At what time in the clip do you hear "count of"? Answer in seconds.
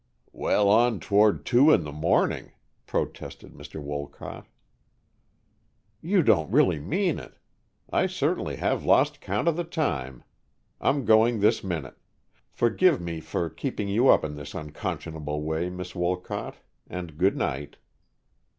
9.21-9.55